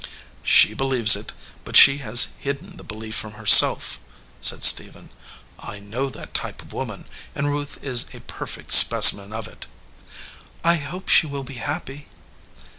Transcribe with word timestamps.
"She 0.41 0.73
believes 0.73 1.15
it, 1.15 1.31
but 1.63 1.77
she 1.77 1.99
has 1.99 2.29
hidden 2.39 2.77
the 2.77 2.83
belief 2.83 3.13
from 3.13 3.33
herself," 3.33 3.99
said 4.41 4.63
Stephen. 4.63 5.11
"I 5.59 5.77
know 5.77 6.09
that 6.09 6.33
type 6.33 6.63
of 6.63 6.73
woman, 6.73 7.05
and 7.35 7.45
Ruth 7.49 7.77
is 7.83 8.05
a 8.11 8.21
perfect 8.21 8.71
specimen 8.71 9.31
of 9.31 9.47
it." 9.47 9.67
"I 10.63 10.77
hope 10.77 11.07
she 11.07 11.27
will 11.27 11.43
be 11.43 11.53
happy." 11.61 12.07